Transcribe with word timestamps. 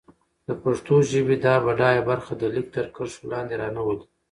د 0.47 0.49
پښتو 0.63 0.95
ژبې 1.11 1.35
دا 1.45 1.55
بډايه 1.65 2.01
برخه 2.09 2.33
د 2.37 2.43
ليک 2.53 2.67
تر 2.75 2.85
کرښو 2.95 3.23
لاندې 3.31 3.55
را 3.61 3.67
نه 3.75 3.81
ولي. 3.85 4.05